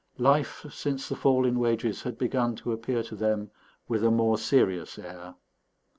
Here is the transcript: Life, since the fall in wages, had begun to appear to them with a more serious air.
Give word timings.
Life, 0.17 0.65
since 0.71 1.07
the 1.07 1.15
fall 1.15 1.45
in 1.45 1.59
wages, 1.59 2.01
had 2.01 2.17
begun 2.17 2.55
to 2.55 2.71
appear 2.71 3.03
to 3.03 3.15
them 3.15 3.51
with 3.87 4.03
a 4.03 4.09
more 4.09 4.39
serious 4.39 4.97
air. 4.97 5.35